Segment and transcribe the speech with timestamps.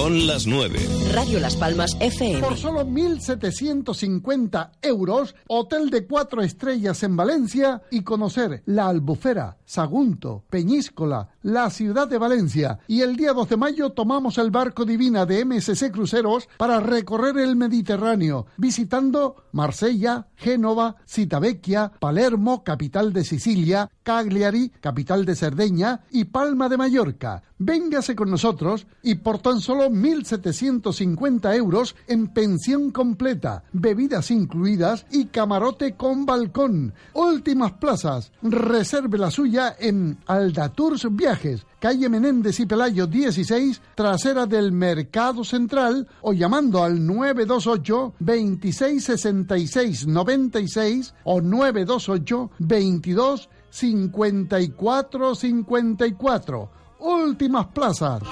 [0.00, 0.78] Son las 9.
[1.12, 2.40] Radio Las Palmas FM.
[2.40, 10.42] Por solo 1.750 euros, hotel de cuatro estrellas en Valencia y conocer la Albufera, Sagunto,
[10.50, 12.80] Peñíscola, la ciudad de Valencia.
[12.88, 17.38] Y el día 12 de mayo tomamos el barco Divina de MSC Cruceros para recorrer
[17.38, 26.24] el Mediterráneo, visitando Marsella, Génova, Citavecchia, Palermo, capital de Sicilia, Cagliari, capital de Cerdeña, y
[26.24, 27.44] Palma de Mallorca.
[27.62, 35.26] Véngase con nosotros y por tan solo 1.750 euros en pensión completa, bebidas incluidas y
[35.26, 36.94] camarote con balcón.
[37.12, 38.32] Últimas plazas.
[38.42, 46.08] Reserve la suya en Aldatours Viajes, calle Menéndez y Pelayo 16, trasera del Mercado Central
[46.22, 56.70] o llamando al 928 2666 96 o 928 22 54 54.
[57.00, 58.22] Últimas plazas.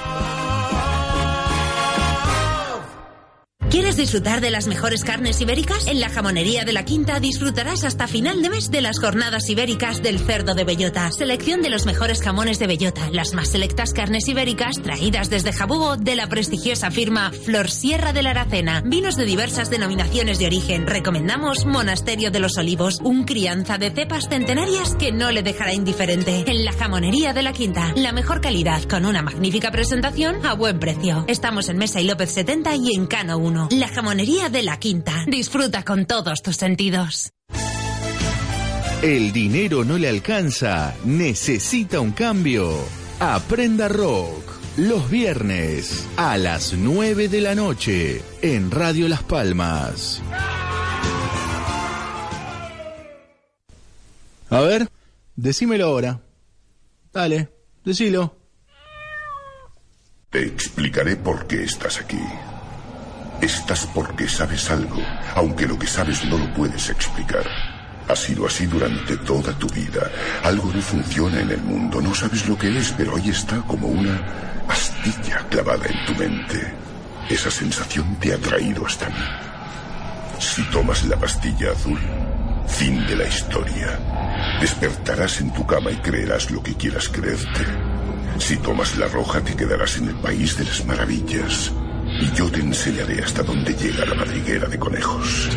[3.70, 5.86] ¿Quieres disfrutar de las mejores carnes ibéricas?
[5.88, 10.02] En la jamonería de la Quinta disfrutarás hasta final de mes de las jornadas ibéricas
[10.02, 11.10] del cerdo de bellota.
[11.12, 15.98] Selección de los mejores jamones de bellota, las más selectas carnes ibéricas traídas desde Jabugo
[15.98, 18.82] de la prestigiosa firma Flor Sierra de la Aracena.
[18.86, 20.86] Vinos de diversas denominaciones de origen.
[20.86, 26.44] Recomendamos Monasterio de los Olivos, un crianza de cepas centenarias que no le dejará indiferente.
[26.46, 30.80] En la jamonería de la Quinta, la mejor calidad con una magnífica presentación a buen
[30.80, 31.26] precio.
[31.28, 33.57] Estamos en Mesa y López 70 y en Cano 1.
[33.70, 35.24] La jamonería de la Quinta.
[35.26, 37.32] Disfruta con todos tus sentidos.
[39.02, 42.72] El dinero no le alcanza, necesita un cambio.
[43.20, 44.58] Aprenda rock.
[44.76, 50.22] Los viernes a las 9 de la noche en Radio Las Palmas.
[54.50, 54.88] A ver,
[55.36, 56.20] decímelo ahora.
[57.12, 57.48] Dale,
[57.84, 58.36] decilo.
[60.30, 62.20] Te explicaré por qué estás aquí.
[63.40, 65.00] Estás porque sabes algo,
[65.36, 67.44] aunque lo que sabes no lo puedes explicar.
[68.08, 70.10] Ha sido así durante toda tu vida.
[70.42, 73.86] Algo no funciona en el mundo, no sabes lo que es, pero ahí está como
[73.86, 74.20] una
[74.68, 76.74] astilla clavada en tu mente.
[77.28, 79.24] Esa sensación te ha traído hasta mí.
[80.40, 82.00] Si tomas la pastilla azul,
[82.66, 83.98] fin de la historia.
[84.60, 87.66] Despertarás en tu cama y creerás lo que quieras creerte.
[88.38, 91.72] Si tomas la roja, te quedarás en el país de las maravillas.
[92.20, 95.48] Y yo te enseñaré hasta dónde llega la madriguera de conejos.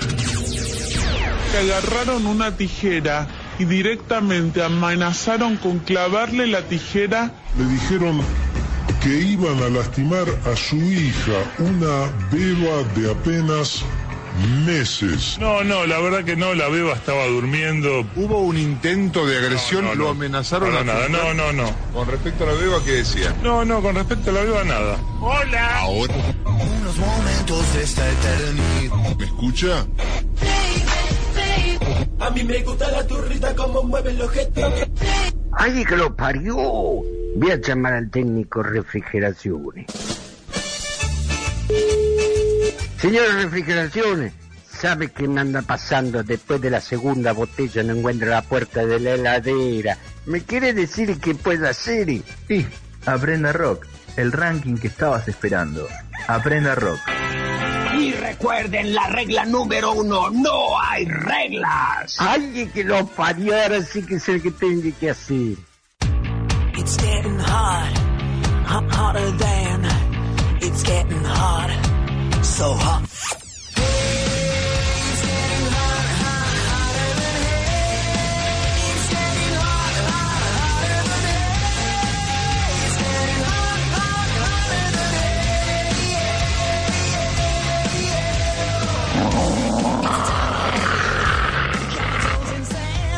[1.60, 3.28] Agarraron una tijera
[3.60, 7.32] y directamente amenazaron con clavarle la tijera.
[7.58, 8.22] Le dijeron
[9.04, 13.84] que iban a lastimar a su hija, una beba de apenas
[14.66, 15.38] meses.
[15.40, 18.06] No, no, la verdad que no, la beba estaba durmiendo.
[18.16, 20.10] Hubo un intento de agresión, No, no, lo no.
[20.12, 21.70] amenazaron No, a nada, no, no, no.
[21.94, 23.36] Con respecto a la beba, ¿qué decía?
[23.44, 24.98] No, no, con respecto a la beba, nada.
[25.20, 25.80] ¡Hola!
[25.80, 26.14] Ahora.
[26.46, 29.16] Unos momentos de esta eternidad.
[29.18, 29.86] ¿Me escucha?
[32.20, 34.62] A mí me gusta la turrita como mueve el objeto.
[35.54, 36.56] ¡Ay, que lo parió!
[36.56, 39.86] Voy a llamar al técnico refrigeraciones.
[43.02, 44.34] Señor refrigeraciones,
[44.70, 47.82] ¿sabe qué me anda pasando después de la segunda botella?
[47.82, 49.98] No encuentro la puerta de la heladera.
[50.28, 52.22] ¿Me quiere decir qué puedo hacer?
[52.48, 52.68] Sí,
[53.06, 55.88] Aprenda Rock, el ranking que estabas esperando.
[56.28, 57.00] Aprenda Rock.
[57.98, 62.16] Y recuerden la regla número uno, no hay reglas.
[62.20, 63.60] ¡Ay, que lo parió!
[63.60, 65.58] Ahora sí que sé que tengo que hacer.
[66.78, 67.98] It's getting hot,
[68.66, 69.86] hot, hotter than.
[70.62, 71.70] It's getting hot,
[72.52, 73.02] so hot.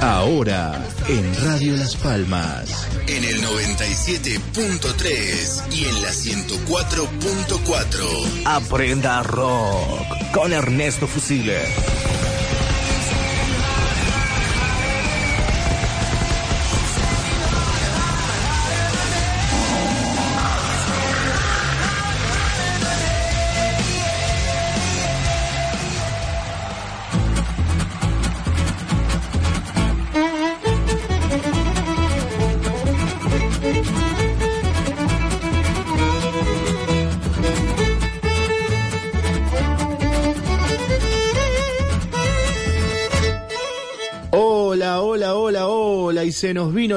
[0.01, 2.82] Ahora en Radio Las Palmas.
[3.07, 8.43] En el 97.3 y en la 104.4.
[8.45, 11.61] Aprenda rock con Ernesto Fusile.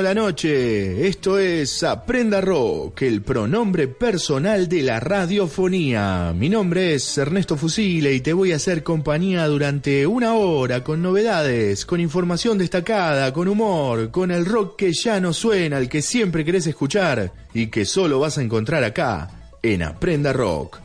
[0.02, 1.06] La noche.
[1.06, 6.34] Esto es Aprenda Rock, el pronombre personal de la radiofonía.
[6.36, 11.02] Mi nombre es Ernesto Fusile y te voy a hacer compañía durante una hora con
[11.02, 16.02] novedades, con información destacada, con humor, con el rock que ya no suena, el que
[16.02, 20.80] siempre querés escuchar y que solo vas a encontrar acá, en Aprenda Rock.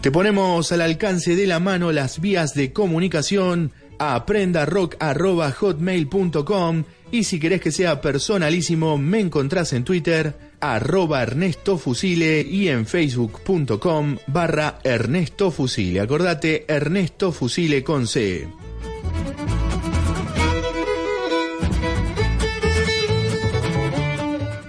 [0.00, 7.38] Te ponemos al alcance de la mano las vías de comunicación a aprendarock.hotmail.com y si
[7.38, 14.78] querés que sea personalísimo me encontrás en Twitter arroba Ernesto Fusile y en facebook.com barra
[14.82, 16.00] Ernesto Fusile.
[16.00, 18.48] Acordate Ernesto Fusile con C.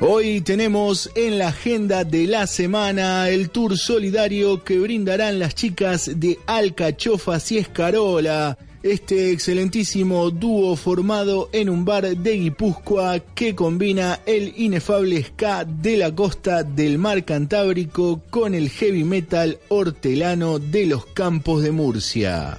[0.04, 6.19] Hoy tenemos en la agenda de la semana el tour solidario que brindarán las chicas
[6.19, 8.57] de Alcachofas y Escarola.
[8.83, 15.98] Este excelentísimo dúo formado en un bar de Guipúzcoa que combina el inefable ska de
[15.98, 22.57] la costa del mar Cantábrico con el heavy metal hortelano de los campos de Murcia.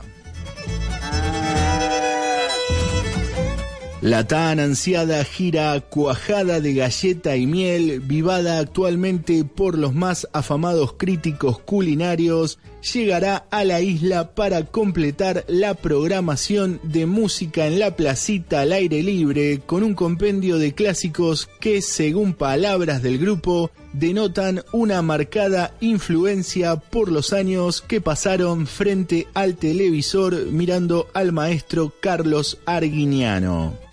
[4.00, 10.94] La tan ansiada gira Cuajada de Galleta y Miel, vivada actualmente por los más afamados
[10.94, 18.62] críticos culinarios, llegará a la isla para completar la programación de música en la placita
[18.62, 25.02] al aire libre con un compendio de clásicos que, según palabras del grupo, denotan una
[25.02, 33.91] marcada influencia por los años que pasaron frente al televisor mirando al maestro Carlos Arguiniano.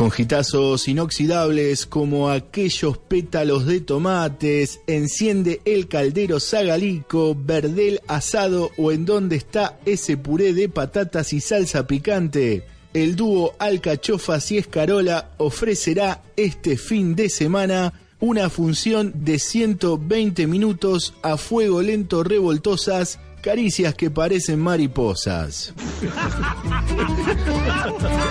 [0.00, 8.92] Con gitazos inoxidables como aquellos pétalos de tomates, enciende el caldero sagalico, verdel asado o
[8.92, 12.64] en donde está ese puré de patatas y salsa picante.
[12.94, 21.12] El dúo Alcachofas y Escarola ofrecerá este fin de semana una función de 120 minutos
[21.20, 25.74] a fuego lento revoltosas, caricias que parecen mariposas.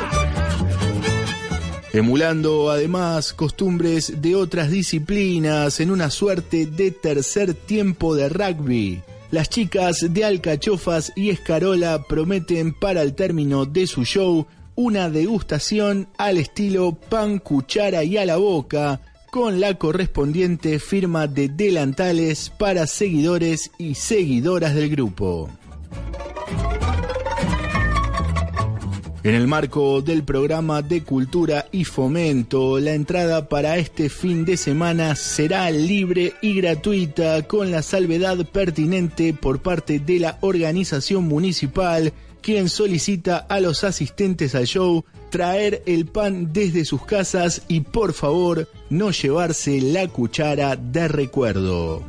[1.94, 9.02] emulando además costumbres de otras disciplinas en una suerte de tercer tiempo de rugby.
[9.32, 16.08] Las chicas de Alcachofas y Escarola prometen para el término de su show una degustación
[16.18, 22.88] al estilo pan, cuchara y a la boca, con la correspondiente firma de delantales para
[22.88, 25.50] seguidores y seguidoras del grupo.
[29.30, 34.58] En el marco del programa de cultura y fomento, la entrada para este fin de
[34.58, 42.12] semana será libre y gratuita con la salvedad pertinente por parte de la organización municipal,
[42.42, 48.14] quien solicita a los asistentes al show traer el pan desde sus casas y por
[48.14, 52.04] favor no llevarse la cuchara de recuerdo.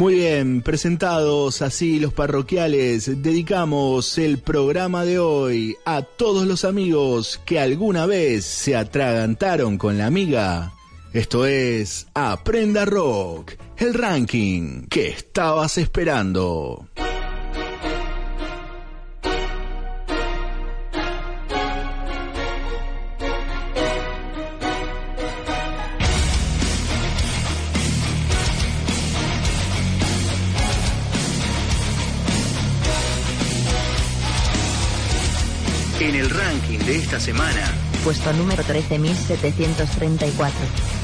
[0.00, 7.38] Muy bien, presentados así los parroquiales, dedicamos el programa de hoy a todos los amigos
[7.44, 10.72] que alguna vez se atragantaron con la amiga.
[11.12, 16.88] Esto es Aprenda Rock, el ranking que estabas esperando.
[36.40, 37.70] Ranking de esta semana.
[38.02, 40.99] Puesto número 13734.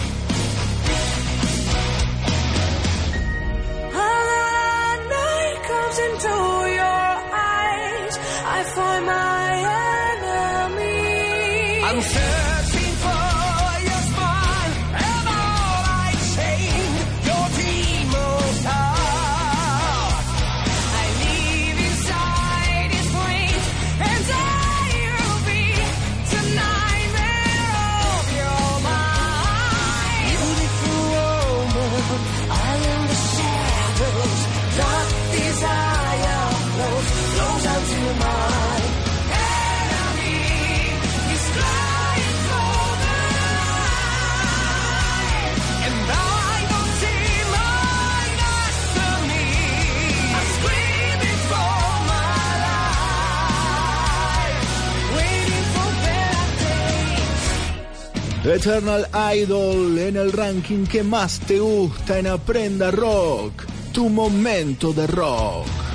[58.56, 63.64] Eternal Idol en el ranking que más te gusta en Aprenda Rock.
[63.92, 65.85] Tu momento de rock.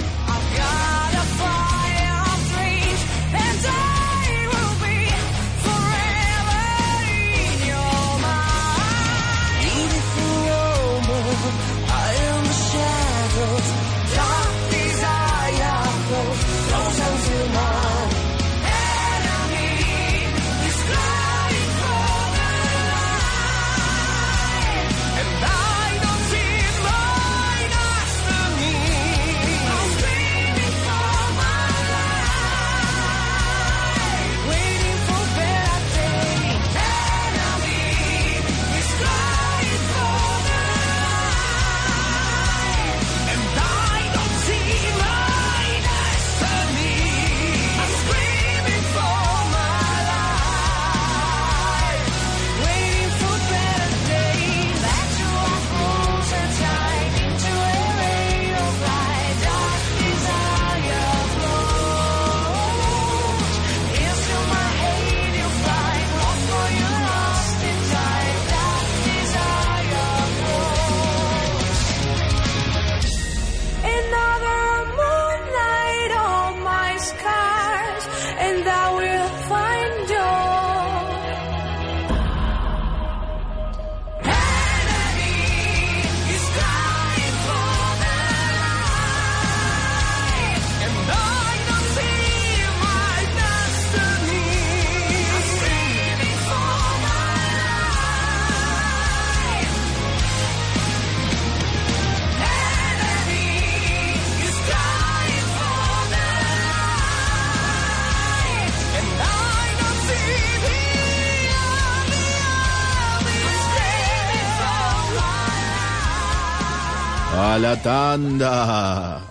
[117.84, 119.22] Tanda.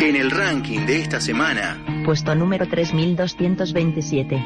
[0.00, 4.36] En el ranking de esta semana, Puesto número 3227.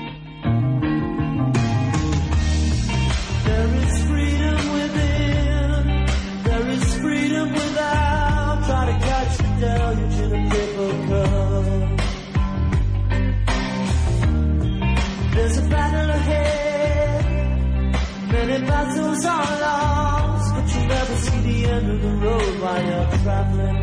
[18.52, 23.18] Many battles are lost, but you never see the end of the road while you're
[23.23, 23.81] traveling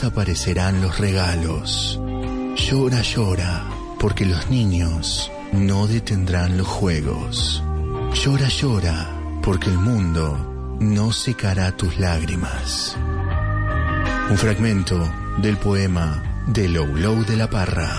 [0.00, 2.00] desaparecerán los regalos.
[2.56, 3.66] Llora, llora,
[3.98, 7.62] porque los niños no detendrán los juegos.
[8.14, 9.10] Llora, llora,
[9.42, 12.96] porque el mundo no secará tus lágrimas.
[14.30, 17.92] Un fragmento del poema de Low Low de la Parra.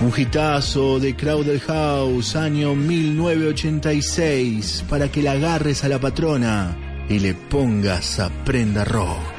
[0.00, 7.18] Un hitazo de Crowder House, año 1986, para que la agarres a la patrona y
[7.18, 9.33] le pongas a prenda rock.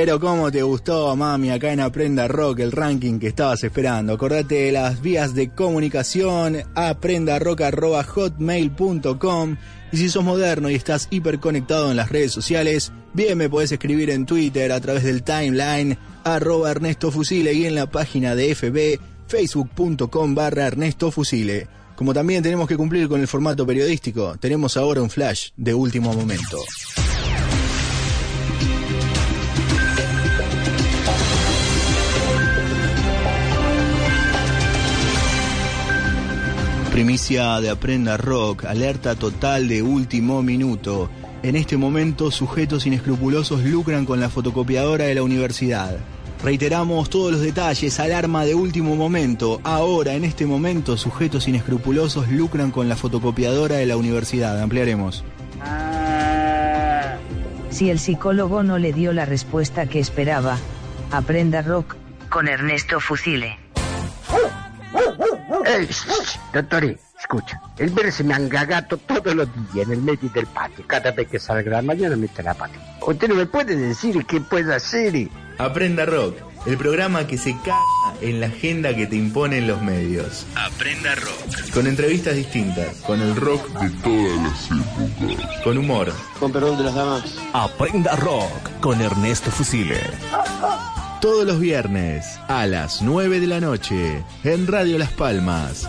[0.00, 4.14] Pero cómo te gustó, mami, acá en Aprenda Rock, el ranking que estabas esperando.
[4.14, 9.56] Acordate de las vías de comunicación, aprendarock.hotmail.com
[9.92, 14.08] y si sos moderno y estás hiperconectado en las redes sociales, bien me podés escribir
[14.08, 18.98] en Twitter a través del timeline arroba Ernesto Fusile y en la página de FB
[19.28, 21.68] facebook.com barra Ernesto Fusile.
[21.94, 26.14] Como también tenemos que cumplir con el formato periodístico, tenemos ahora un flash de último
[26.14, 26.56] momento.
[37.00, 41.08] Primicia de Aprenda Rock, alerta total de último minuto.
[41.42, 45.96] En este momento, sujetos inescrupulosos lucran con la fotocopiadora de la universidad.
[46.44, 49.62] Reiteramos todos los detalles, alarma de último momento.
[49.64, 54.60] Ahora, en este momento, sujetos inescrupulosos lucran con la fotocopiadora de la universidad.
[54.60, 55.24] Ampliaremos.
[57.70, 60.58] Si el psicólogo no le dio la respuesta que esperaba,
[61.10, 61.96] aprenda rock
[62.28, 63.56] con Ernesto Fusile.
[65.70, 65.88] Ehi,
[66.52, 70.84] dottore, escucha, el verde se me angagato todos los días en el medio del patio.
[70.84, 72.74] Cada vez que salga la mañana mete la pata.
[73.06, 75.28] ¿Usted no me puede decir qué puede hacer?
[75.58, 80.44] Aprenda Rock, el programa que se caga en la agenda que te imponen los medios.
[80.56, 81.70] Aprenda Rock.
[81.72, 85.62] Con entrevistas distintas, con el rock de todas las épocas.
[85.62, 86.12] Con humor.
[86.40, 87.22] Con perdón de las damas.
[87.52, 90.00] Aprenda Rock con Ernesto Fusile.
[91.20, 95.86] Todos los viernes a las 9 de la noche en Radio Las Palmas.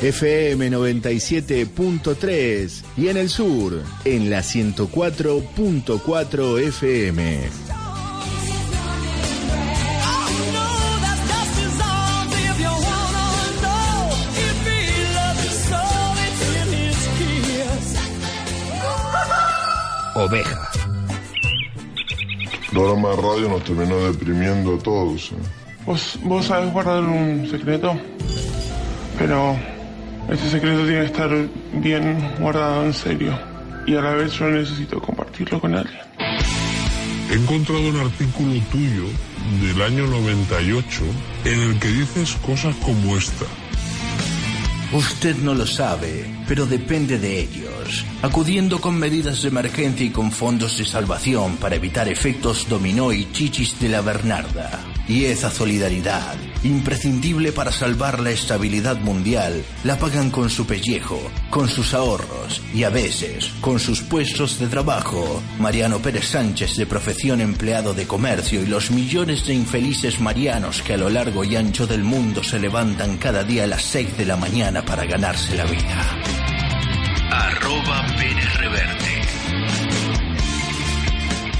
[0.00, 7.42] FM 97.3 y en el sur en la 104.4 FM.
[20.14, 20.63] Oveja.
[22.74, 25.30] Programa de radio nos terminó deprimiendo a todos.
[25.30, 25.36] ¿eh?
[25.86, 27.96] ¿Vos, vos sabés guardar un secreto,
[29.16, 29.56] pero
[30.28, 31.30] ese secreto tiene que estar
[31.74, 33.38] bien guardado en serio.
[33.86, 36.00] Y a la vez yo necesito compartirlo con alguien.
[37.30, 39.04] He encontrado un artículo tuyo
[39.62, 41.02] del año 98
[41.44, 43.44] en el que dices cosas como esta.
[44.92, 50.30] Usted no lo sabe, pero depende de ellos, acudiendo con medidas de emergencia y con
[50.30, 54.93] fondos de salvación para evitar efectos dominó y chichis de la Bernarda.
[55.08, 61.68] Y esa solidaridad, imprescindible para salvar la estabilidad mundial, la pagan con su pellejo, con
[61.68, 65.42] sus ahorros y a veces con sus puestos de trabajo.
[65.58, 70.94] Mariano Pérez Sánchez, de profesión empleado de comercio, y los millones de infelices marianos que
[70.94, 74.26] a lo largo y ancho del mundo se levantan cada día a las 6 de
[74.26, 76.22] la mañana para ganarse la vida.
[77.30, 79.13] Arroba Pérez Reverte.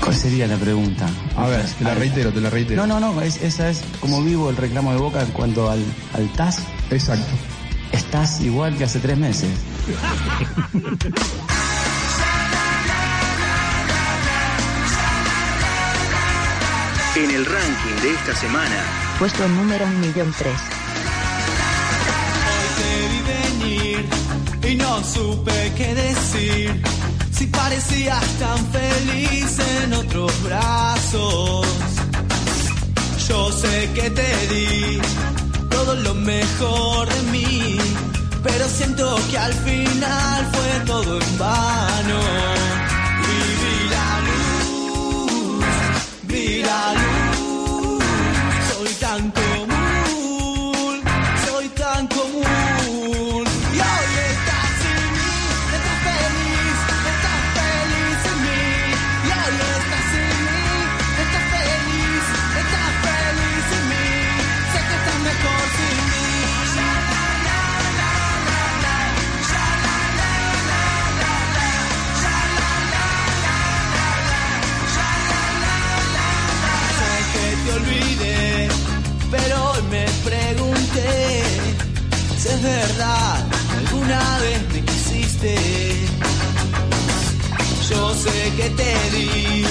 [0.05, 1.07] ¿Cuál sería la pregunta?
[1.37, 2.87] A ver, te la reitero, te la reitero.
[2.87, 5.83] No, no, no, es- esa es como vivo el reclamo de Boca en cuanto al,
[6.13, 6.59] al TAS.
[6.91, 7.33] Exacto.
[7.93, 9.49] Estás igual que hace tres meses.
[17.17, 18.77] En el ranking de esta semana,
[19.19, 20.35] Puesto número 1.003.
[22.77, 23.21] Te vi
[23.69, 24.09] venir
[24.69, 26.83] y no supe qué decir.
[27.33, 29.14] Si parecías tan feliz
[33.95, 35.01] que te di
[35.71, 37.79] todo lo mejor de mí,
[38.43, 41.94] pero siento que al final fue todo en vano.
[88.65, 89.65] Que te di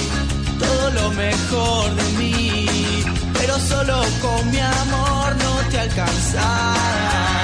[0.58, 2.66] todo lo mejor de mí,
[3.32, 7.43] pero solo con mi amor no te alcanzará.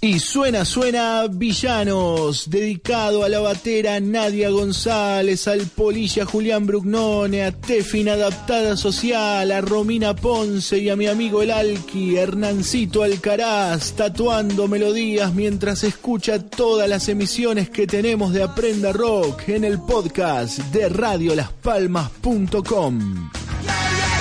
[0.00, 7.50] Y suena, suena Villanos, dedicado a la batera Nadia González, al polilla Julián Brugnone, a
[7.50, 14.68] Tefin Adaptada Social, a Romina Ponce y a mi amigo el Alki, Hernancito Alcaraz, tatuando
[14.68, 20.90] melodías mientras escucha todas las emisiones que tenemos de Aprenda Rock en el podcast de
[20.90, 23.30] radiolaspalmas.com.
[23.66, 24.17] Aprenda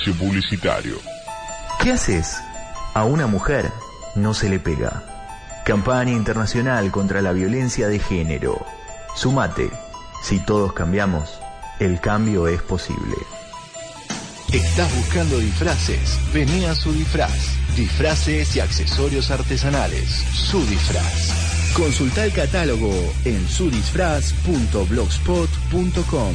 [0.00, 0.96] Espacio Publicitario.
[1.82, 2.38] ¿Qué haces?
[2.94, 3.70] A una mujer
[4.14, 5.02] no se le pega.
[5.66, 8.64] Campaña internacional contra la violencia de género.
[9.14, 9.70] Sumate.
[10.22, 11.38] Si todos cambiamos,
[11.80, 13.14] el cambio es posible.
[14.50, 16.18] ¿Estás buscando disfraces?
[16.32, 17.58] Vení a su disfraz.
[17.76, 20.08] Disfraces y accesorios artesanales.
[20.32, 21.74] Su disfraz.
[21.74, 22.90] Consulta el catálogo
[23.26, 26.34] en sudisfraz.blogspot.com.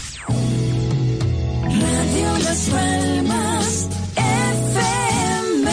[1.81, 5.71] Radio Las Palmas FM.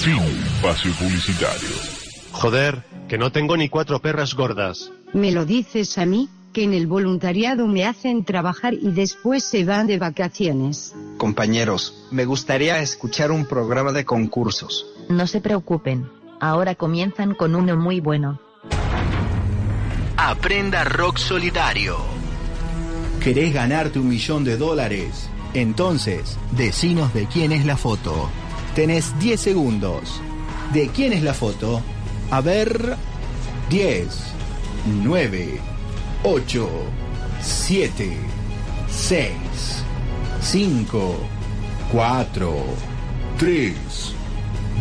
[0.00, 0.22] Fin.
[0.56, 1.95] Espacio Publicitario.
[2.36, 4.92] Joder, que no tengo ni cuatro perras gordas.
[5.14, 6.28] ¿Me lo dices a mí?
[6.52, 10.94] Que en el voluntariado me hacen trabajar y después se van de vacaciones.
[11.16, 14.86] Compañeros, me gustaría escuchar un programa de concursos.
[15.08, 18.38] No se preocupen, ahora comienzan con uno muy bueno.
[20.18, 21.96] Aprenda Rock Solidario.
[23.24, 25.30] ¿Querés ganarte un millón de dólares?
[25.54, 28.28] Entonces, decinos de quién es la foto.
[28.74, 30.20] Tenés 10 segundos.
[30.74, 31.80] ¿De quién es la foto?
[32.30, 32.96] A ver.
[33.68, 34.06] 10,
[35.02, 35.60] 9,
[36.22, 36.68] 8,
[37.42, 38.16] 7,
[38.88, 39.32] 6,
[40.40, 41.16] 5,
[41.90, 42.54] 4,
[43.38, 43.74] 3,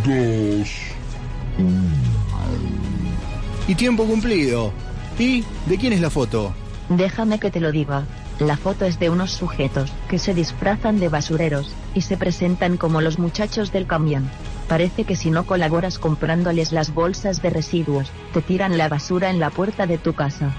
[0.06, 0.70] 2,
[3.68, 4.72] Y tiempo cumplido.
[5.18, 6.54] ¿Y de quién es la foto?
[6.90, 8.06] Déjame que te lo diga.
[8.40, 13.02] La foto es de unos sujetos que se disfrazan de basureros y se presentan como
[13.02, 14.30] los muchachos del camión.
[14.68, 19.40] Parece que si no colaboras comprándoles las bolsas de residuos, te tiran la basura en
[19.40, 20.56] la puerta de tu casa.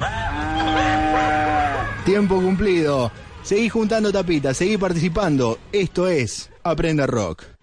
[2.04, 3.10] Tiempo cumplido.
[3.42, 5.58] Seguí juntando tapitas, seguí participando.
[5.72, 7.55] Esto es Aprenda Rock.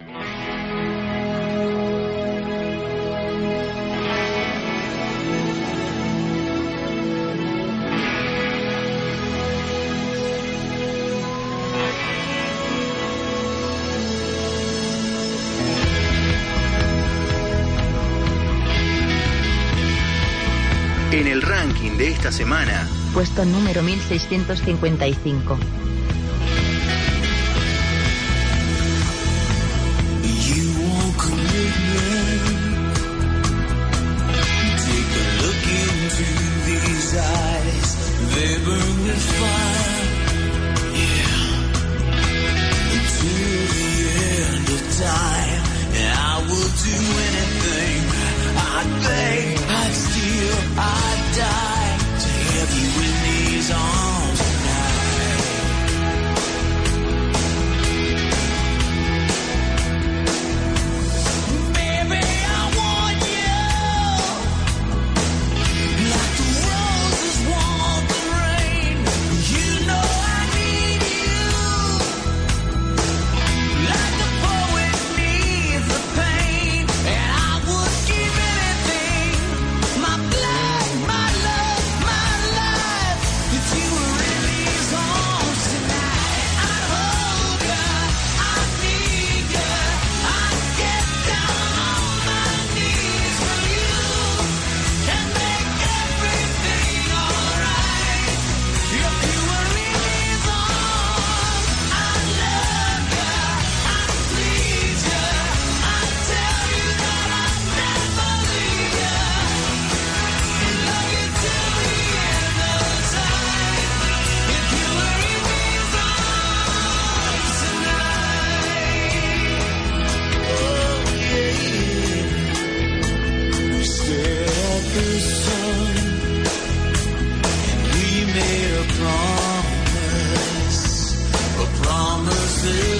[21.14, 25.60] En el ranking de esta semana, Puesto número 1655.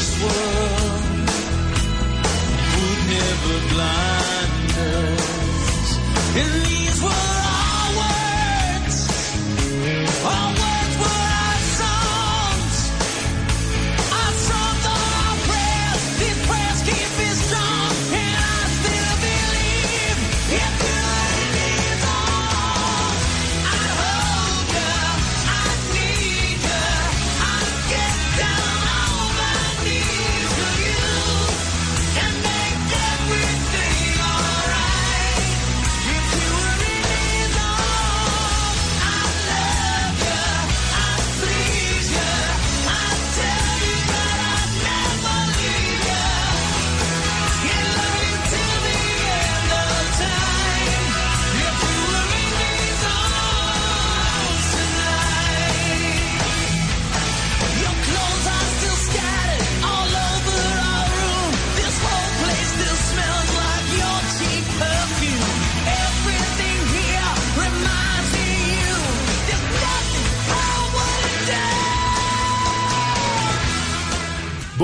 [0.04, 1.04] this world
[2.76, 5.98] would never blind us.
[6.36, 7.43] in these words.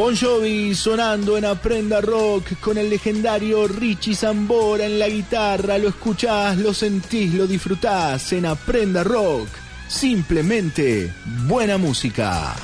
[0.10, 5.78] Bon Jovi sonando en Aprenda Rock con el legendario Richie Zambora en la guitarra.
[5.78, 9.50] Lo escuchás, lo sentís, lo disfrutás en Aprenda Rock.
[9.88, 11.14] Simplemente
[11.46, 12.56] buena música.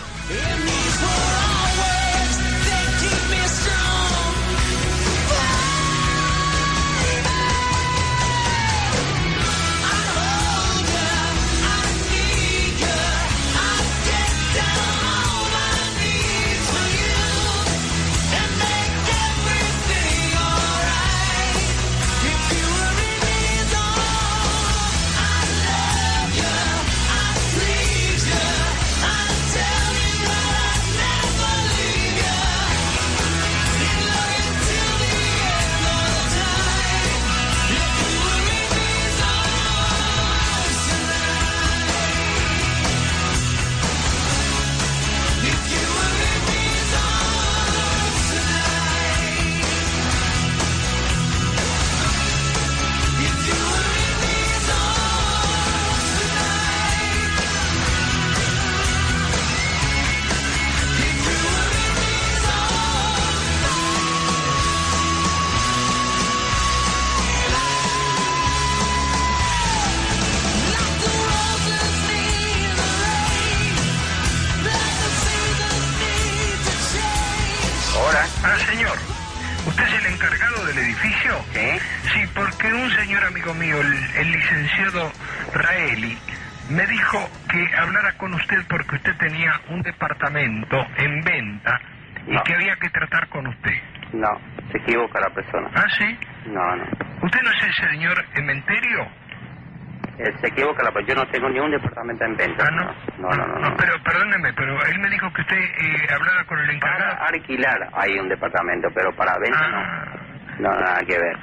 [101.07, 102.69] Yo no tengo ni un departamento en venta.
[102.71, 102.85] no?
[103.17, 103.59] No, no, no.
[103.59, 107.17] No, pero perdóneme, pero él me dijo que usted eh, hablara con el encargado.
[107.17, 110.05] Para alquilar hay un departamento, pero para venta Ah.
[110.09, 110.25] no.
[110.57, 111.37] No, nada que ver.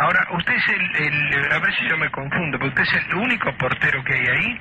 [0.00, 3.14] Ahora, usted es el, el- A ver si yo me confundo, pero usted es el
[3.14, 4.60] único portero que hay ahí.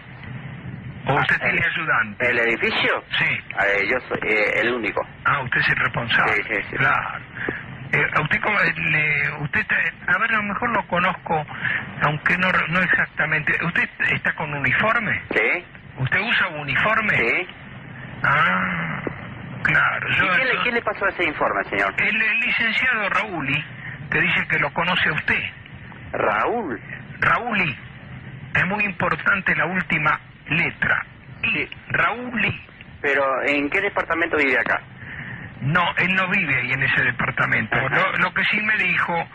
[1.07, 2.25] ¿O usted tiene ayudante?
[2.25, 3.03] Ah, ¿El edificio?
[3.17, 3.25] Sí.
[3.25, 5.01] Eh, yo soy eh, el único.
[5.25, 6.33] Ah, usted es el responsable.
[6.36, 6.75] Sí, sí, sí.
[6.77, 7.19] Claro.
[7.91, 11.45] Eh, ¿a usted, cómo, le- usted está- a ver, a lo mejor lo conozco,
[12.02, 13.54] aunque no, no exactamente.
[13.65, 15.21] ¿Usted está con uniforme?
[15.34, 15.65] Sí.
[15.97, 17.15] ¿Usted usa uniforme?
[17.17, 17.47] Sí.
[18.23, 19.02] Ah,
[19.63, 20.10] claro.
[20.10, 21.93] ¿Y Yo, qué, le, yo- qué le pasó a ese informe, señor?
[21.97, 23.65] el, el licenciado Raúli
[24.10, 25.43] te dice que lo conoce a usted.
[26.12, 26.82] Raúl.
[27.19, 27.76] Raúli.
[28.54, 30.19] Es muy importante la última
[30.50, 31.06] letra.
[31.43, 32.62] Y Raúli.
[33.02, 34.82] Pero, ¿en qué departamento vive acá?
[35.62, 37.78] No, él no vive ahí en ese departamento.
[37.89, 39.28] Lo, lo que sí me dijo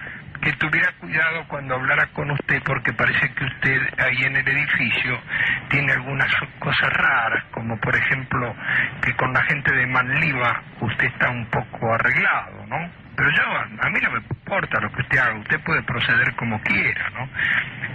[0.43, 5.21] que tuviera cuidado cuando hablara con usted porque parece que usted ahí en el edificio
[5.69, 8.55] tiene algunas cosas raras, como por ejemplo
[9.03, 12.91] que con la gente de Manliva usted está un poco arreglado, ¿no?
[13.15, 13.43] Pero yo,
[13.83, 17.29] a mí no me importa lo que usted haga, usted puede proceder como quiera, ¿no?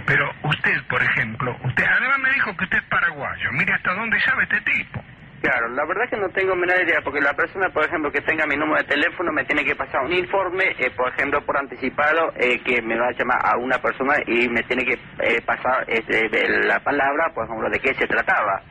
[0.06, 4.18] Pero usted, por ejemplo, usted además me dijo que usted es paraguayo, mire hasta dónde
[4.20, 5.04] sabe este tipo.
[5.40, 8.44] Claro, la verdad que no tengo menor idea, porque la persona, por ejemplo, que tenga
[8.46, 12.32] mi número de teléfono me tiene que pasar un informe, eh, por ejemplo, por anticipado,
[12.34, 15.84] eh, que me va a llamar a una persona y me tiene que eh, pasar
[15.86, 18.62] este, de la palabra, por ejemplo, de qué se trataba.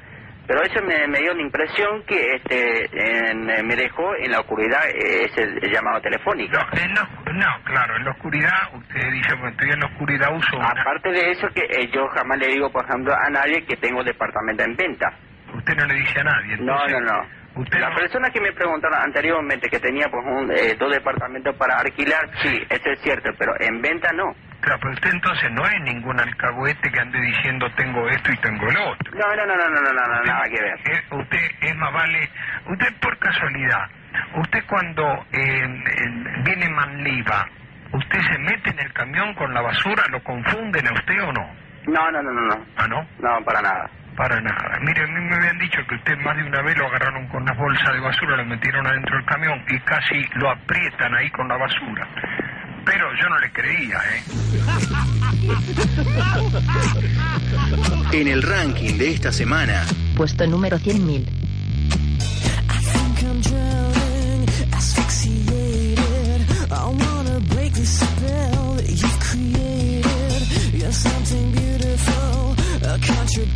[0.45, 2.85] Pero eso me, me dio la impresión que este
[3.31, 6.57] en- eh, me dejó en la oscuridad ese llamado telefónico.
[6.73, 10.57] En la- no, claro, en la oscuridad, usted dice, bueno, estoy en la oscuridad, uso
[10.57, 10.69] una...
[10.69, 14.03] Aparte de eso, que eh, yo jamás le digo, por ejemplo, a nadie que tengo
[14.03, 15.13] departamento en venta.
[15.53, 16.53] Usted no le dice a nadie.
[16.53, 17.37] Entonces, no, no, no.
[17.61, 17.95] Usted Las no...
[17.95, 20.23] personas que me preguntaron anteriormente que tenía pues,
[20.61, 24.25] eh, dos departamentos para alquilar, sí, eso es cierto, pero en venta no.
[24.61, 28.67] Claro, pero usted entonces no es ningún alcahuete que ande diciendo tengo esto y tengo
[28.69, 29.11] el otro.
[29.11, 30.75] No, no, no, no, no, no, no, nada que ver.
[31.11, 32.29] Usted es más vale,
[32.67, 33.87] usted por casualidad,
[34.35, 35.67] usted cuando eh,
[36.43, 37.47] viene Manliva,
[37.93, 40.03] ¿usted se mete en el camión con la basura?
[40.09, 41.53] ¿Lo confunden a usted o no?
[41.87, 42.41] No, no, no, no.
[42.55, 42.65] no.
[42.75, 43.07] ¿Ah, no?
[43.19, 43.89] No, para nada.
[44.17, 44.79] Para nada.
[44.81, 47.45] Mire, a mí me habían dicho que usted más de una vez lo agarraron con
[47.45, 51.47] las bolsas de basura, lo metieron adentro del camión y casi lo aprietan ahí con
[51.47, 52.07] la basura.
[52.83, 54.23] Pero yo no le creía, ¿eh?
[58.11, 59.83] En el ranking de esta semana,
[60.15, 61.47] Puesto número 100.000.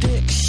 [0.01, 0.40] think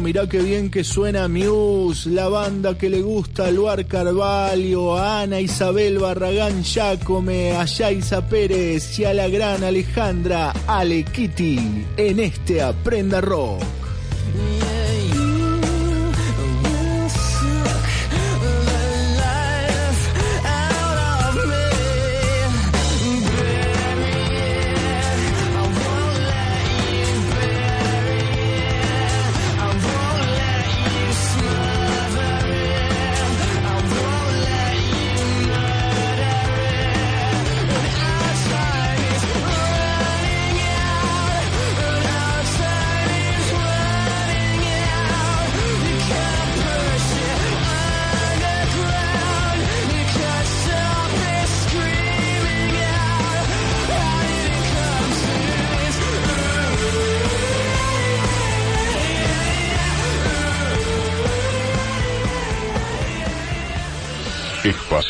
[0.00, 5.22] Mirá qué bien que suena Muse, la banda que le gusta a Luar Carvalho, a
[5.22, 12.20] Ana Isabel Barragán Yacome, a Yaisa Pérez y a la gran Alejandra Ale Kitty en
[12.20, 13.83] este Aprenda Rock.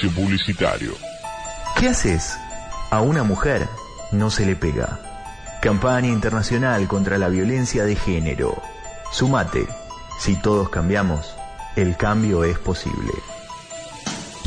[0.05, 0.95] Espacio publicitario.
[1.79, 2.37] ¿Qué haces?
[2.91, 3.67] A una mujer
[4.13, 5.01] no se le pega.
[5.63, 8.63] Campaña internacional contra la violencia de género.
[9.13, 9.67] Sumate.
[10.21, 11.35] Si todos cambiamos,
[11.77, 13.13] el cambio es posible.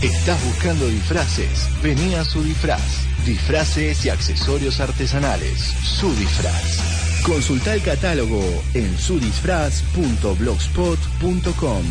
[0.02, 1.70] ¿Estás buscando disfraces?
[1.82, 3.06] Vení a su disfraz.
[3.26, 5.60] Disfraces y accesorios artesanales.
[5.60, 7.24] Su disfraz.
[7.24, 8.42] Consulta el catálogo
[8.74, 11.84] en sudisfraz.blogspot.com.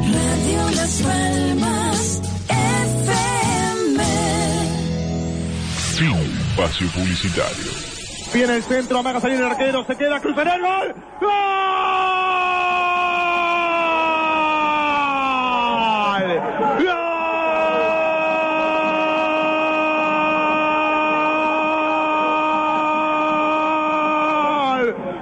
[0.00, 4.02] Radio Las Palmas FM.
[5.94, 6.16] Fin.
[6.50, 7.97] Espacio publicitario.
[8.32, 10.94] Viene el centro, amaga salir arquero, se queda, cruzará el gol.
[11.20, 11.30] ¡Gol!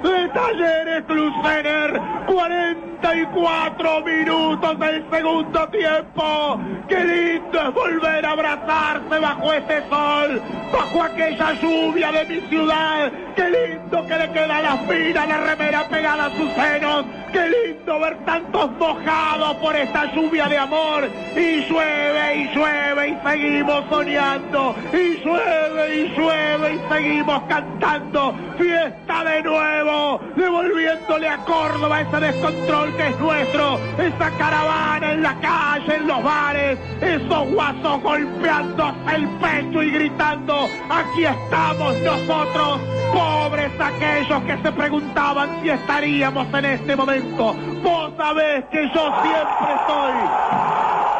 [0.03, 0.33] ¡Gol!
[0.33, 6.59] Talleres Crucener, 44 minutos del segundo tiempo.
[6.89, 10.41] ¡Qué lindo es volver a abrazarse bajo este sol!
[10.71, 13.11] Bajo aquella lluvia de mi ciudad.
[13.35, 17.05] ¡Qué lindo que le queda la fina, la remera pegada a sus senos!
[17.31, 21.07] ¡Qué lindo ver tantos mojados por esta lluvia de amor!
[21.35, 24.75] Y llueve y llueve y seguimos soñando.
[24.91, 28.33] Y llueve y llueve y seguimos cantando.
[28.57, 33.79] Fiesta de nuevo, devolviéndole a Córdoba ese descontrol que es nuestro.
[33.97, 36.79] Esa caravana en la calle, en los bares.
[37.01, 40.56] Esos guasos golpeándose el pecho y gritando.
[40.89, 42.79] Aquí estamos nosotros.
[43.13, 47.55] Pobres aquellos que se preguntaban si estaríamos en este momento.
[47.83, 50.13] Vos sabés que yo siempre estoy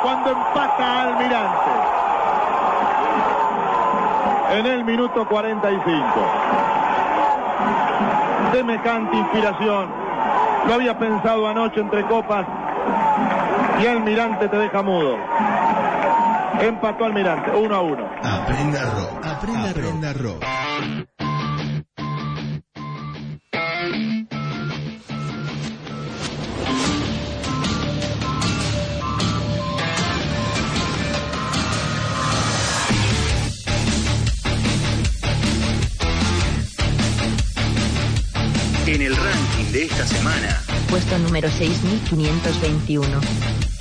[0.02, 1.72] cuando empata Almirante.
[4.52, 6.04] En el minuto 45.
[8.54, 9.90] Semejante inspiración.
[10.68, 12.46] Lo había pensado anoche entre copas
[13.82, 15.18] y Almirante te deja mudo.
[16.60, 18.04] Empató Almirante, uno a uno.
[18.24, 19.17] Aprenda rock.
[19.38, 20.44] Aprenda, Aprenda rock.
[38.88, 43.77] En el ranking de esta semana, Puesto número 6521.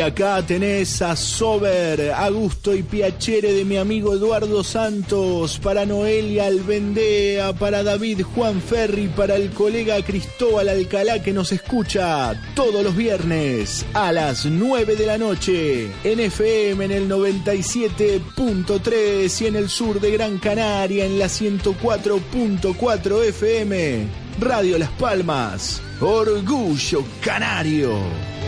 [0.00, 5.84] Y acá tenés a Sober, a gusto y piacere de mi amigo Eduardo Santos, para
[5.84, 12.82] Noelia Albendea, para David Juan Ferri, para el colega Cristóbal Alcalá que nos escucha todos
[12.82, 19.56] los viernes a las 9 de la noche en FM en el 97.3 y en
[19.56, 24.06] el sur de Gran Canaria en la 104.4 FM.
[24.40, 28.39] Radio Las Palmas, Orgullo Canario.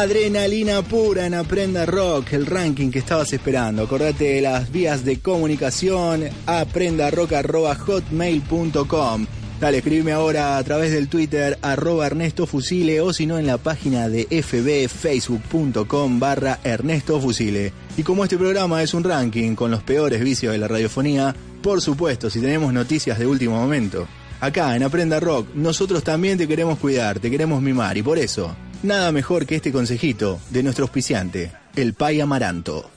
[0.00, 3.84] Adrenalina pura en Aprenda Rock, el ranking que estabas esperando.
[3.84, 9.26] Acordate de las vías de comunicación, aprendarock.hotmail.com.
[9.60, 13.58] Dale, escribime ahora a través del Twitter, arroba Ernesto Fusile, o si no en la
[13.58, 17.72] página de fbfacebook.com barra Ernesto Fusile.
[17.96, 21.80] Y como este programa es un ranking con los peores vicios de la radiofonía, por
[21.80, 24.08] supuesto, si tenemos noticias de último momento.
[24.40, 28.56] Acá en Aprenda Rock, nosotros también te queremos cuidar, te queremos mimar y por eso,
[28.84, 32.90] nada mejor que este consejito de nuestro auspiciante, el Pai Amaranto.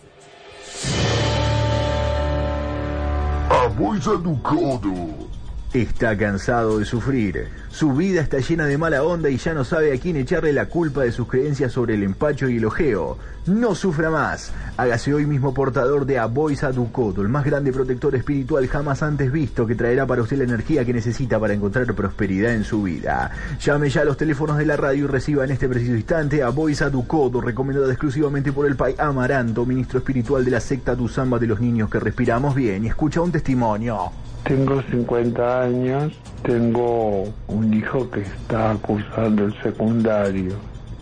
[4.44, 5.27] Codo.
[5.74, 7.50] Está cansado de sufrir.
[7.70, 10.68] Su vida está llena de mala onda y ya no sabe a quién echarle la
[10.68, 13.18] culpa de sus creencias sobre el empacho y el ojeo.
[13.48, 14.54] No sufra más.
[14.78, 19.68] Hágase hoy mismo portador de Aboisa Ducodo, el más grande protector espiritual jamás antes visto
[19.68, 23.30] que traerá para usted la energía que necesita para encontrar prosperidad en su vida.
[23.60, 26.50] Llame ya a los teléfonos de la radio y reciba en este preciso instante a
[26.50, 31.48] Boisa Ducodo, recomendada exclusivamente por el Pai Amaranto, ministro espiritual de la secta Tuzamba de
[31.48, 32.86] los niños que respiramos bien.
[32.86, 34.12] Y escucha un testimonio.
[34.48, 40.56] Tengo 50 años, tengo un hijo que está cursando el secundario.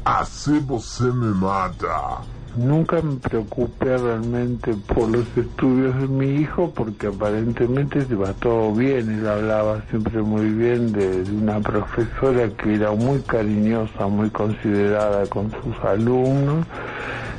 [0.04, 2.22] Así você me mata.
[2.58, 9.10] Nunca me preocupé realmente por los estudios de mi hijo porque aparentemente va todo bien.
[9.10, 15.26] Él hablaba siempre muy bien de, de una profesora que era muy cariñosa, muy considerada
[15.28, 16.66] con sus alumnos.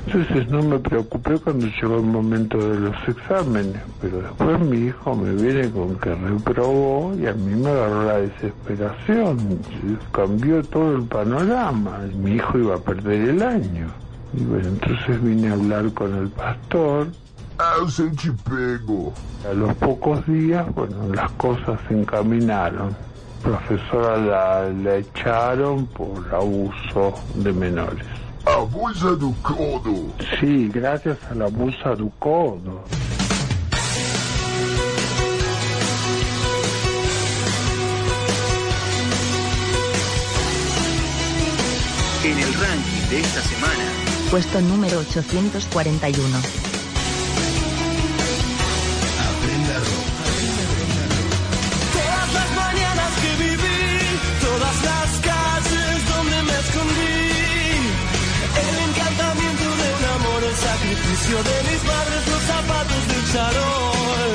[0.07, 5.17] Entonces no me preocupé cuando llegó el momento de los exámenes, pero después mi hijo
[5.17, 9.59] me viene con que reprobó y a mí me agarró la desesperación.
[10.13, 12.01] Cambió todo el panorama.
[12.23, 14.06] Mi hijo iba a perder el año.
[14.35, 17.09] Y bueno, entonces vine a hablar con el pastor.
[18.45, 19.13] Pego.
[19.49, 22.95] A los pocos días, bueno, las cosas se encaminaron.
[23.43, 28.05] Profesora la, la echaron por abuso de menores.
[28.45, 30.13] Abusa do codo.
[30.39, 32.85] Sí, gracias al abuso do codo.
[42.25, 43.96] En el ranking de esta semana,
[44.31, 46.39] Puesto número 841.
[49.19, 49.77] Aprenda.
[51.95, 53.79] Todas las mañanas que viví,
[54.43, 57.23] todas las calles donde me escondí,
[58.67, 64.33] el encantamiento de un amor, el sacrificio de mis padres, los zapatos del charol,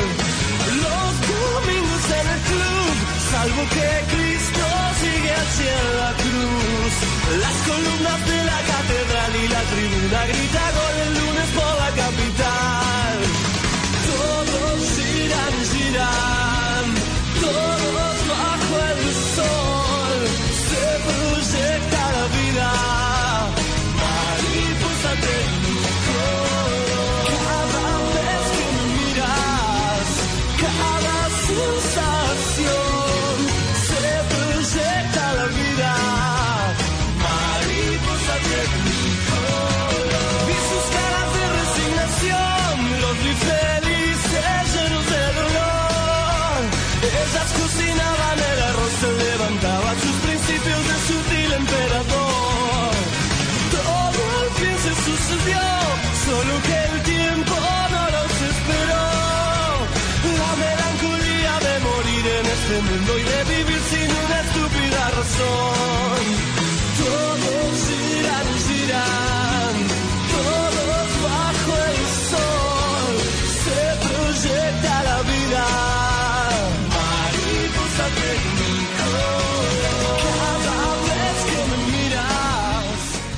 [0.87, 2.95] los domingos en el club,
[3.29, 4.65] salvo que Cristo
[5.01, 6.20] sigue hacia la
[7.39, 10.70] las columnas de la catedral y la tribuna grita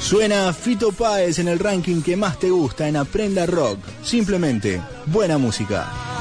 [0.04, 3.80] Suena Fito Páez en el ranking que más te gusta en Aprenda Rock.
[4.04, 6.13] Simplemente, buena música.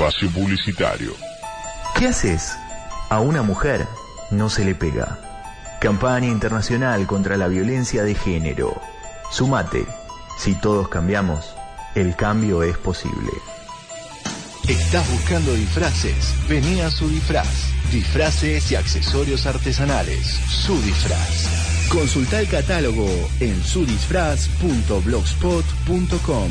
[0.00, 1.12] Espacio publicitario.
[1.94, 2.56] ¿Qué haces?
[3.10, 3.86] A una mujer
[4.30, 5.18] no se le pega.
[5.78, 8.80] Campaña internacional contra la violencia de género.
[9.30, 9.86] Sumate.
[10.38, 11.54] Si todos cambiamos,
[11.94, 13.30] el cambio es posible.
[14.66, 16.34] ¿Estás buscando disfraces?
[16.48, 17.66] Vení a su disfraz.
[17.92, 20.26] Disfraces y accesorios artesanales.
[20.48, 21.88] Su disfraz.
[21.90, 23.06] Consulta el catálogo
[23.40, 26.50] en sudisfraz.blogspot.com.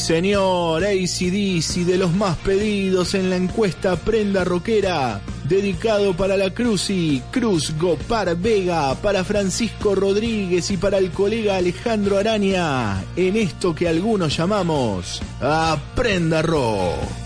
[0.04, 5.22] señor, ACDC de los más pedidos en la encuesta Prenda Roquera.
[5.46, 12.18] Dedicado para la Cruzi, Cruz Gopar Vega, para Francisco Rodríguez y para el colega Alejandro
[12.18, 13.02] Araña.
[13.16, 17.23] En esto que algunos llamamos Aprenda Rock.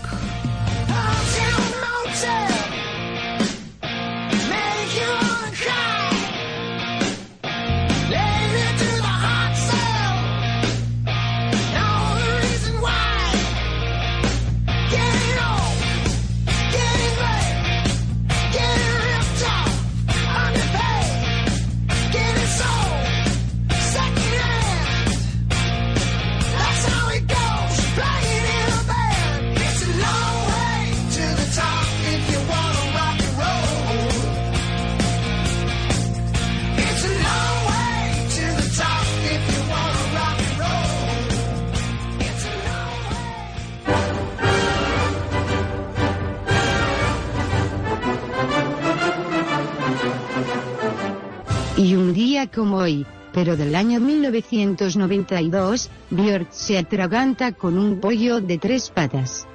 [52.46, 59.46] Como hoy, pero del año 1992, Björk se atraganta con un pollo de tres patas.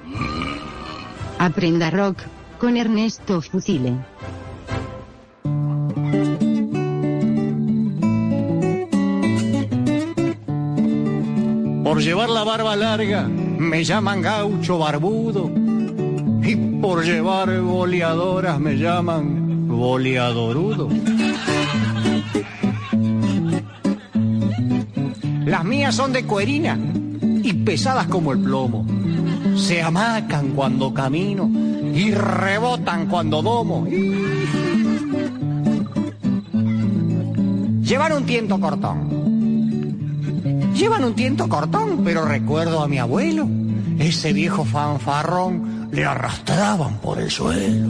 [1.38, 2.18] Aprenda rock,
[2.58, 3.94] con Ernesto Fusile.
[11.82, 15.50] Por llevar la barba larga me llaman gaucho barbudo
[16.42, 20.88] y por llevar boleadoras me llaman boleadorudo.
[25.44, 26.78] Las mías son de cuerina
[27.42, 28.86] y pesadas como el plomo.
[29.56, 31.50] Se amacan cuando camino
[31.94, 33.86] y rebotan cuando domo.
[37.82, 39.24] Llevan un tiento cortón.
[40.74, 43.46] Llevan un tiento cortón, pero recuerdo a mi abuelo.
[43.98, 47.88] Ese viejo fanfarrón le arrastraban por el suelo.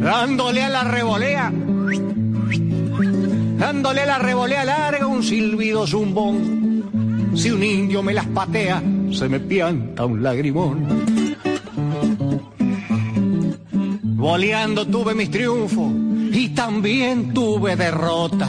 [0.00, 1.52] Dándole a la revolea
[3.62, 7.30] dándole la revolea larga un silbido zumbón.
[7.36, 8.82] Si un indio me las patea,
[9.12, 10.84] se me pianta un lagrimón.
[14.02, 15.92] Boleando tuve mis triunfos
[16.32, 18.48] y también tuve derrota.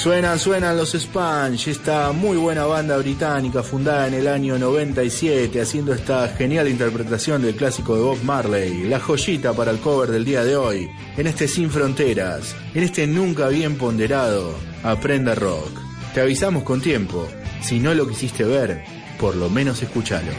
[0.00, 5.92] Suenan, suenan los Sponge, esta muy buena banda británica fundada en el año 97 haciendo
[5.92, 10.42] esta genial interpretación del clásico de Bob Marley, la joyita para el cover del día
[10.42, 10.88] de hoy,
[11.18, 15.78] en este Sin Fronteras, en este nunca bien ponderado Aprenda Rock.
[16.14, 17.28] Te avisamos con tiempo,
[17.60, 18.82] si no lo quisiste ver,
[19.18, 20.32] por lo menos escúchalo.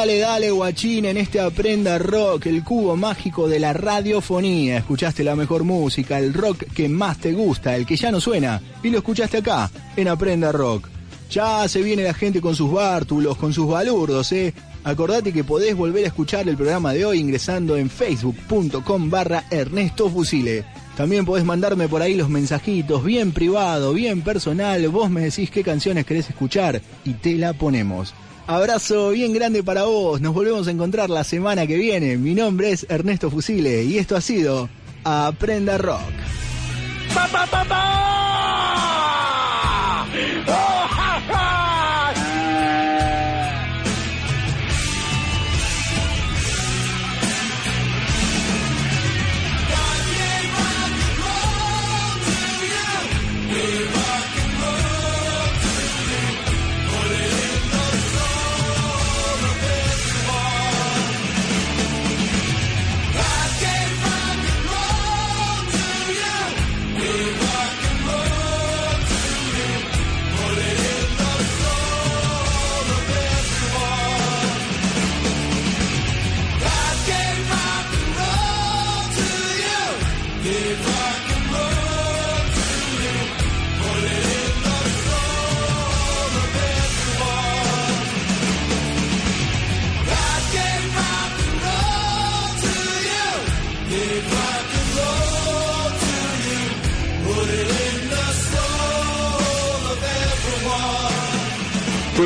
[0.00, 4.78] Dale, dale, guachín, en este Aprenda Rock, el cubo mágico de la radiofonía.
[4.78, 8.62] Escuchaste la mejor música, el rock que más te gusta, el que ya no suena,
[8.82, 10.88] y lo escuchaste acá, en Aprenda Rock.
[11.30, 14.54] Ya se viene la gente con sus bártulos, con sus balurdos, ¿eh?
[14.84, 20.08] Acordate que podés volver a escuchar el programa de hoy ingresando en facebook.com barra Ernesto
[20.08, 20.64] Fusile.
[21.00, 24.86] También podés mandarme por ahí los mensajitos, bien privado, bien personal.
[24.88, 28.12] Vos me decís qué canciones querés escuchar y te la ponemos.
[28.46, 30.20] Abrazo bien grande para vos.
[30.20, 32.18] Nos volvemos a encontrar la semana que viene.
[32.18, 34.68] Mi nombre es Ernesto Fusile y esto ha sido
[35.02, 36.02] Aprenda Rock.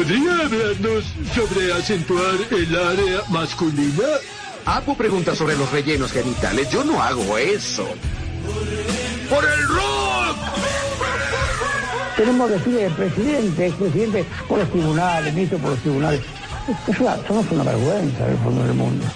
[0.04, 4.04] ¿Podría hablarnos sobre acentuar el área masculina?
[4.66, 6.68] Apu pregunta sobre los rellenos genitales.
[6.68, 7.86] Yo no hago eso.
[9.30, 10.36] ¡Por el rock!
[12.18, 16.20] Tenemos que decirle presidente, expresidente, por los tribunales, ministro por los tribunales.
[16.86, 19.06] Es una, somos una vergüenza del fondo del mundo.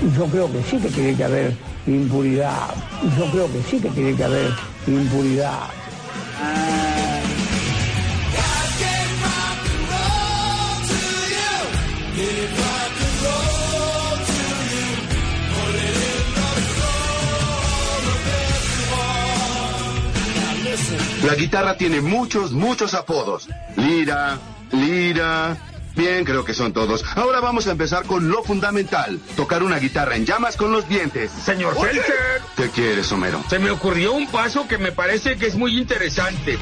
[0.00, 1.54] Y Yo creo que sí que tiene que haber
[1.86, 2.74] impunidad.
[3.02, 4.50] Y Yo creo que sí que tiene que haber
[4.86, 5.68] impunidad.
[21.26, 23.48] La guitarra tiene muchos, muchos apodos.
[23.76, 24.38] Lira,
[24.70, 25.56] lira.
[25.96, 27.04] Bien, creo que son todos.
[27.16, 29.18] Ahora vamos a empezar con lo fundamental.
[29.34, 31.32] Tocar una guitarra en llamas con los dientes.
[31.32, 33.42] Señor Felker, ¿Qué quieres, Homero?
[33.50, 36.58] se me ocurrió un paso que me parece que es muy interesante.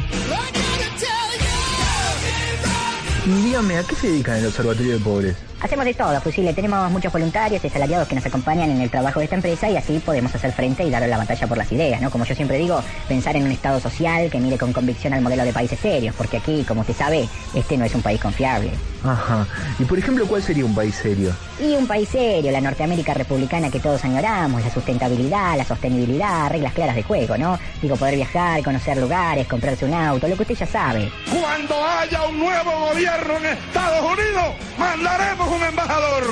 [3.24, 5.36] Dígame, ¿a qué se dedican el Observatorio de Pobres?
[5.64, 6.52] Hacemos de todo, Fusible.
[6.52, 9.78] Tenemos muchos voluntarios y asalariados que nos acompañan en el trabajo de esta empresa y
[9.78, 12.10] así podemos hacer frente y dar la batalla por las ideas, ¿no?
[12.10, 15.42] Como yo siempre digo, pensar en un Estado social que mire con convicción al modelo
[15.42, 18.72] de países serios, porque aquí, como usted sabe, este no es un país confiable.
[19.02, 19.46] Ajá.
[19.78, 21.34] Y por ejemplo, ¿cuál sería un país serio?
[21.58, 26.74] Y un país serio, la Norteamérica republicana que todos añoramos, la sustentabilidad, la sostenibilidad, reglas
[26.74, 27.58] claras de juego, ¿no?
[27.80, 31.10] Digo, poder viajar, conocer lugares, comprarse un auto, lo que usted ya sabe.
[31.30, 36.24] Cuando haya un nuevo gobierno en Estados Unidos, mandaremos un embajador.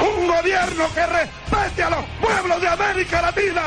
[0.00, 3.62] Un gobierno que respete a los pueblos de América Latina.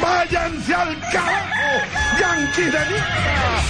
[0.00, 1.84] Váyanse al carajo,
[2.18, 3.62] yanquis de mierda.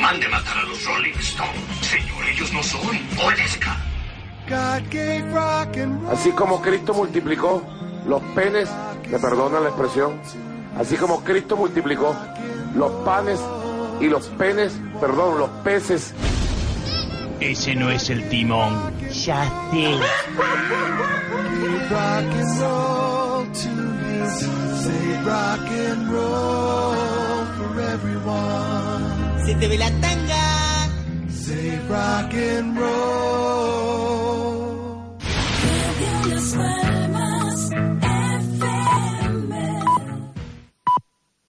[0.00, 1.52] Mande matar a los Rolling Stones.
[1.82, 2.80] Señor, ellos no son
[3.24, 3.76] Oleska.
[6.10, 7.62] Así como Cristo multiplicó
[8.06, 8.68] los penes,
[9.08, 10.20] me perdona la expresión,
[10.78, 12.14] así como Cristo multiplicó
[12.74, 13.40] los panes
[14.04, 16.12] y los penes, perdón, los peces.
[17.40, 18.92] Ese no es el timón.
[19.10, 19.98] Ya sé.
[29.46, 30.44] Se te ve la tanga.
[31.88, 32.76] rock and